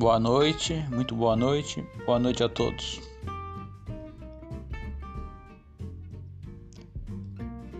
[0.00, 3.02] Boa noite, muito boa noite, boa noite a todos.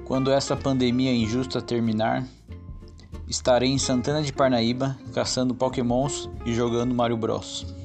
[0.04, 2.28] Quando essa pandemia injusta terminar,
[3.26, 7.79] estarei em Santana de Parnaíba caçando pokémons e jogando Mario Bros.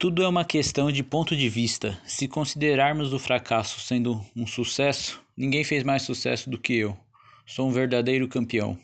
[0.00, 2.00] Tudo é uma questão de ponto de vista.
[2.06, 6.96] Se considerarmos o fracasso sendo um sucesso, ninguém fez mais sucesso do que eu.
[7.44, 8.78] Sou um verdadeiro campeão.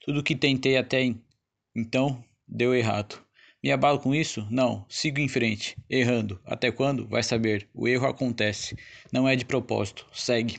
[0.00, 1.12] Tudo que tentei até
[1.74, 3.22] então deu errado.
[3.62, 4.46] Me abalo com isso?
[4.50, 4.86] Não.
[4.88, 6.40] Sigo em frente, errando.
[6.46, 7.06] Até quando?
[7.06, 7.68] Vai saber.
[7.74, 8.78] O erro acontece.
[9.12, 10.06] Não é de propósito.
[10.10, 10.58] Segue.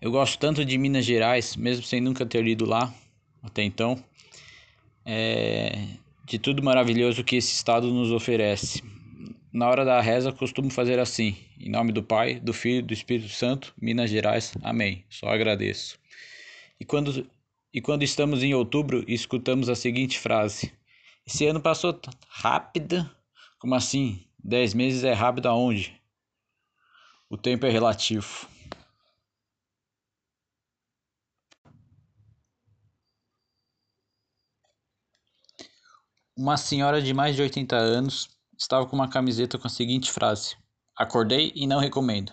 [0.00, 2.94] Eu gosto tanto de Minas Gerais, mesmo sem nunca ter ido lá
[3.42, 4.02] até então.
[5.04, 8.82] É de tudo maravilhoso que esse estado nos oferece.
[9.52, 12.92] Na hora da reza, costumo fazer assim: em nome do Pai, do Filho e do
[12.92, 14.52] Espírito Santo, Minas Gerais.
[14.60, 15.04] Amém.
[15.08, 15.96] Só agradeço.
[16.80, 17.24] E quando,
[17.72, 20.72] e quando estamos em outubro, escutamos a seguinte frase:
[21.24, 23.08] Esse ano passou rápido?
[23.60, 24.24] Como assim?
[24.42, 25.94] Dez meses é rápido aonde?
[27.30, 28.48] O tempo é relativo.
[36.38, 40.54] Uma senhora de mais de 80 anos estava com uma camiseta com a seguinte frase:
[40.94, 42.30] Acordei e não recomendo.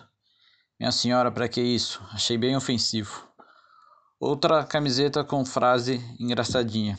[0.78, 2.02] Minha senhora, para que isso?
[2.12, 3.26] Achei bem ofensivo.
[4.20, 6.98] Outra camiseta com frase engraçadinha.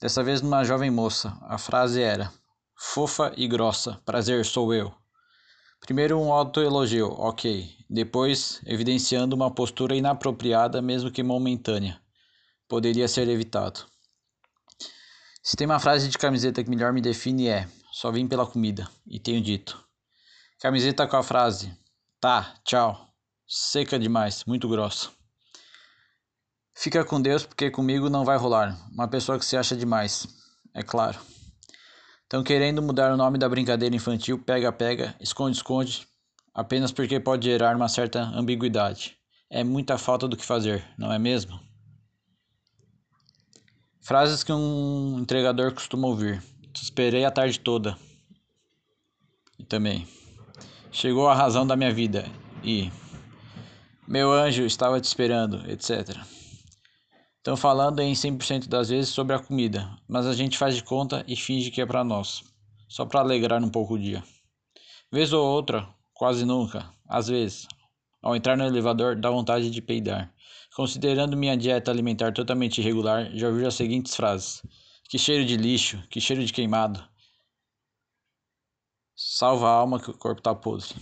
[0.00, 1.36] Dessa vez numa jovem moça.
[1.42, 2.32] A frase era:
[2.76, 4.94] Fofa e grossa, prazer sou eu.
[5.80, 7.68] Primeiro um autoelogio, ok.
[7.90, 12.00] Depois, evidenciando uma postura inapropriada, mesmo que momentânea.
[12.68, 13.95] Poderia ser evitado.
[15.46, 18.90] Se tem uma frase de camiseta que melhor me define é: só vim pela comida,
[19.06, 19.80] e tenho dito.
[20.58, 21.72] Camiseta com a frase:
[22.20, 23.14] tá, tchau.
[23.46, 25.08] Seca demais, muito grossa.
[26.74, 28.76] Fica com Deus porque comigo não vai rolar.
[28.90, 30.26] Uma pessoa que se acha demais,
[30.74, 31.20] é claro.
[32.24, 36.08] Estão querendo mudar o nome da brincadeira infantil pega-pega, esconde-esconde,
[36.52, 39.16] apenas porque pode gerar uma certa ambiguidade.
[39.48, 41.65] É muita falta do que fazer, não é mesmo?
[44.06, 46.40] Frases que um entregador costuma ouvir.
[46.80, 47.98] Esperei a tarde toda.
[49.58, 50.06] E também.
[50.92, 52.24] Chegou a razão da minha vida.
[52.62, 52.88] E.
[54.06, 56.16] Meu anjo estava te esperando, etc.
[57.38, 61.24] Estão falando em 100% das vezes sobre a comida, mas a gente faz de conta
[61.26, 62.44] e finge que é para nós,
[62.88, 64.22] só para alegrar um pouco o dia.
[65.10, 65.84] Vez ou outra,
[66.14, 67.66] quase nunca, às vezes,
[68.26, 70.34] ao entrar no elevador dá vontade de peidar.
[70.74, 74.62] Considerando minha dieta alimentar totalmente irregular, já ouvi as seguintes frases:
[75.08, 77.02] Que cheiro de lixo, que cheiro de queimado.
[79.14, 80.94] Salva a alma que o corpo tá podre.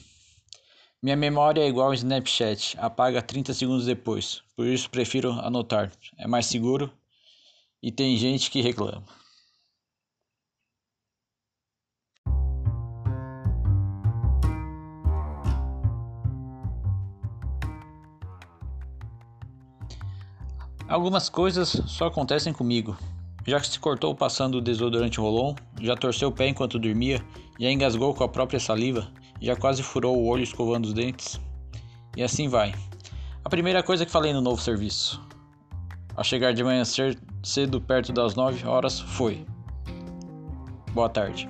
[1.03, 4.43] Minha memória é igual ao Snapchat, apaga 30 segundos depois.
[4.55, 5.91] Por isso prefiro anotar.
[6.19, 6.93] É mais seguro
[7.83, 9.24] e tem gente que reclama.
[20.87, 22.97] Algumas coisas só acontecem comigo.
[23.47, 27.25] Já que se cortou passando o desodorante rolon, já torceu o pé enquanto dormia,
[27.59, 29.09] já engasgou com a própria saliva,
[29.41, 31.41] já quase furou o olho escovando os dentes.
[32.17, 32.75] E assim vai.
[33.45, 35.21] A primeira coisa que falei no novo serviço,
[36.17, 39.45] ao chegar de manhã cedo perto das 9 horas, foi:
[40.93, 41.49] Boa tarde.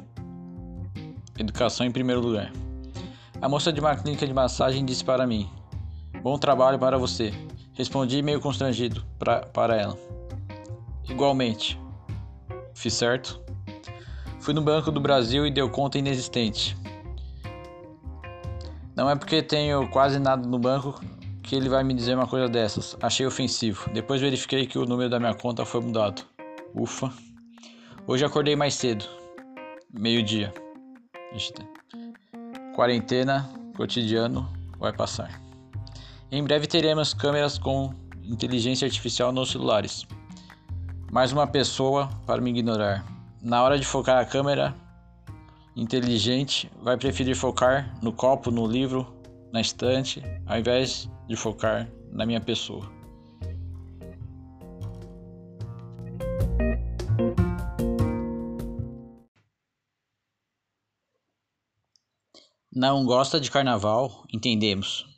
[1.39, 2.53] Educação em primeiro lugar.
[3.43, 5.51] A moça de uma clínica de massagem disse para mim:
[6.23, 7.33] Bom trabalho para você.
[7.75, 9.99] Respondi meio constrangido pra, para ela.
[11.09, 11.79] Igualmente.
[12.75, 13.43] Fiz certo?
[14.41, 16.77] Fui no Banco do Brasil e deu conta inexistente.
[18.95, 21.01] Não é porque tenho quase nada no banco
[21.43, 22.97] que ele vai me dizer uma coisa dessas.
[23.03, 23.91] Achei ofensivo.
[23.93, 26.23] Depois verifiquei que o número da minha conta foi mudado.
[26.75, 27.13] Ufa.
[28.07, 29.05] Hoje acordei mais cedo.
[29.93, 30.53] Meio-dia.
[32.75, 35.44] Quarentena, cotidiano, vai passar.
[36.31, 40.07] Em breve teremos câmeras com inteligência artificial nos celulares.
[41.13, 43.05] Mais uma pessoa para me ignorar.
[43.43, 44.75] Na hora de focar a câmera
[45.77, 49.15] inteligente, vai preferir focar no copo, no livro,
[49.53, 52.91] na estante, ao invés de focar na minha pessoa.
[62.73, 64.25] Não gosta de carnaval?
[64.33, 65.14] Entendemos.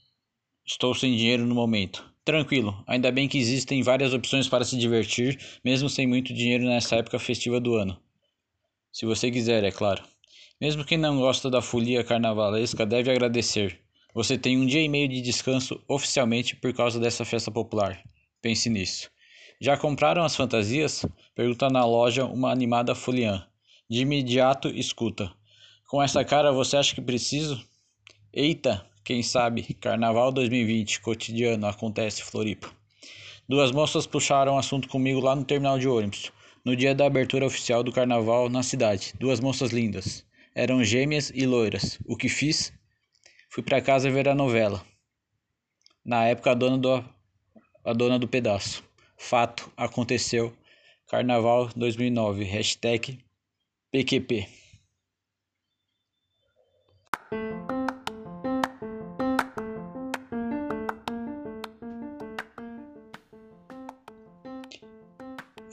[0.68, 2.04] Estou sem dinheiro no momento.
[2.24, 6.96] Tranquilo, ainda bem que existem várias opções para se divertir, mesmo sem muito dinheiro nessa
[6.96, 7.96] época festiva do ano.
[8.92, 10.02] Se você quiser, é claro.
[10.60, 13.78] Mesmo quem não gosta da folia carnavalesca deve agradecer.
[14.12, 18.02] Você tem um dia e meio de descanso oficialmente por causa dessa festa popular.
[18.42, 19.08] Pense nisso.
[19.60, 21.06] Já compraram as fantasias?
[21.32, 23.46] Pergunta na loja uma animada foliã.
[23.88, 25.32] De imediato escuta.
[25.86, 27.64] Com essa cara você acha que preciso?
[28.32, 29.62] Eita, quem sabe?
[29.74, 32.68] Carnaval 2020, cotidiano, acontece, Floripa.
[33.48, 36.32] Duas moças puxaram assunto comigo lá no terminal de ônibus,
[36.64, 39.14] no dia da abertura oficial do carnaval na cidade.
[39.16, 40.26] Duas moças lindas.
[40.56, 42.00] Eram gêmeas e loiras.
[42.04, 42.72] O que fiz?
[43.48, 44.84] Fui para casa ver a novela.
[46.04, 47.04] Na época, a dona do,
[47.84, 48.82] a dona do pedaço.
[49.16, 50.52] Fato, aconteceu.
[51.06, 52.42] Carnaval 2009.
[52.42, 53.20] Hashtag
[53.92, 54.65] PQP.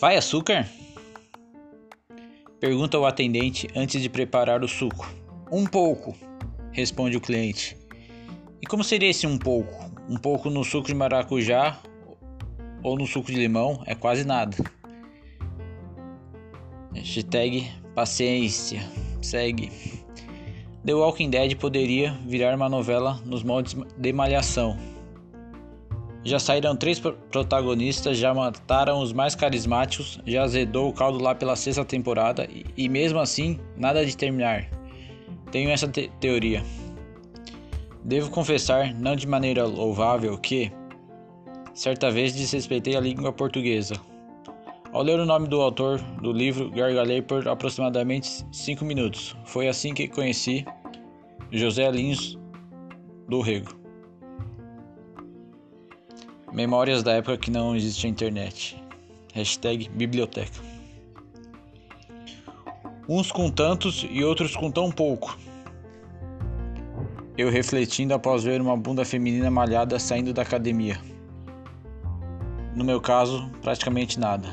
[0.04, 0.68] Vai açúcar?
[2.60, 5.10] Pergunta o atendente antes de preparar o suco.
[5.50, 6.14] Um pouco,
[6.74, 7.78] responde o cliente.
[8.62, 9.74] E como seria esse um pouco?
[10.10, 11.80] Um pouco no suco de maracujá
[12.84, 14.58] ou no suco de limão é quase nada.
[16.94, 18.82] Hashtag paciência.
[19.22, 19.72] Segue.
[20.84, 24.78] The Walking Dead poderia virar uma novela nos moldes de malhação.
[26.26, 31.56] Já saíram três protagonistas, já mataram os mais carismáticos, já azedou o caldo lá pela
[31.56, 34.70] sexta temporada e, e mesmo assim, nada de terminar.
[35.52, 36.64] Tenho essa te teoria.
[38.06, 40.72] Devo confessar, não de maneira louvável, que
[41.74, 43.96] certa vez desrespeitei a língua portuguesa.
[44.94, 49.36] Ao ler o nome do autor do livro, gargalhei por aproximadamente cinco minutos.
[49.44, 50.66] Foi assim que conheci
[51.52, 52.38] José Lins
[53.28, 53.83] do Rego.
[56.54, 58.80] Memórias da época que não existia internet.
[59.34, 60.62] Hashtag biblioteca.
[63.10, 65.36] Uns com tantos e outros com tão pouco.
[67.36, 71.02] Eu refletindo após ver uma bunda feminina malhada saindo da academia.
[72.76, 74.48] No meu caso, praticamente nada.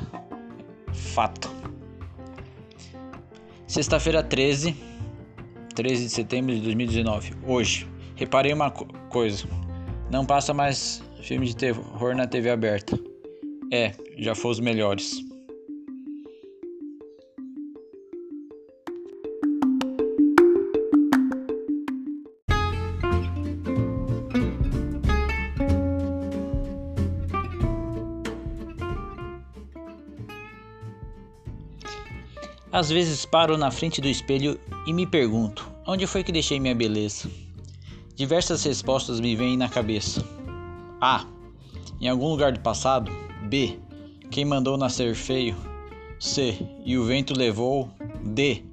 [0.95, 1.51] Fato.
[3.67, 4.75] Sexta-feira 13,
[5.75, 7.35] 13 de setembro de 2019.
[7.47, 7.87] Hoje,
[8.17, 9.47] reparei uma co coisa.
[10.11, 12.99] Não passa mais Filme de terror na TV aberta.
[13.73, 15.21] É, já foi os melhores.
[32.73, 36.75] Às vezes paro na frente do espelho e me pergunto: onde foi que deixei minha
[36.75, 37.31] beleza?
[38.17, 40.40] Diversas respostas me vêm na cabeça.
[41.01, 41.25] A.
[42.01, 43.11] Em algum lugar do passado.
[43.49, 43.79] B.
[44.31, 45.57] Quem mandou nascer feio.
[46.19, 46.59] C.
[46.85, 47.91] E o vento levou.
[48.23, 48.65] D.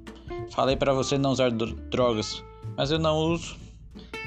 [0.50, 2.44] Falei para você não usar drogas,
[2.76, 3.56] mas eu não uso.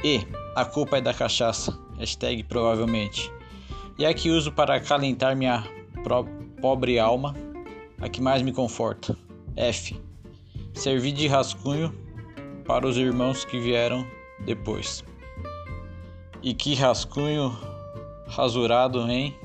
[0.03, 0.19] E.
[0.55, 1.77] A culpa é da cachaça.
[1.97, 3.31] Hashtag provavelmente.
[3.97, 5.63] E a que uso para acalentar minha
[6.59, 7.35] pobre alma.
[7.99, 9.15] A que mais me conforta.
[9.55, 9.99] F.
[10.73, 11.93] Servi de rascunho
[12.65, 14.05] para os irmãos que vieram
[14.43, 15.03] depois.
[16.41, 17.55] E que rascunho
[18.35, 19.35] rasurado, hein?